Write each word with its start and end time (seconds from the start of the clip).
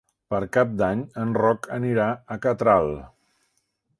Per 0.33 0.37
Cap 0.55 0.71
d'Any 0.79 1.03
en 1.25 1.35
Roc 1.41 1.69
anirà 1.77 2.09
a 2.37 2.39
Catral. 2.47 2.93